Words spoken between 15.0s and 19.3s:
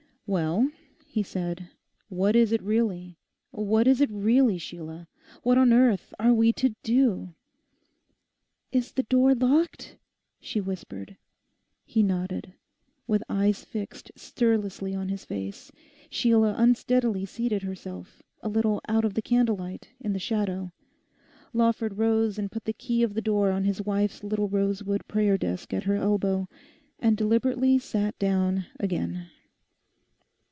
his face, Sheila unsteadily seated herself, a little out of the